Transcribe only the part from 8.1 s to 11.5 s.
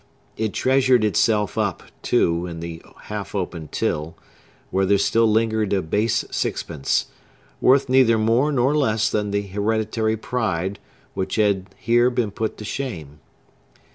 more nor less than the hereditary pride which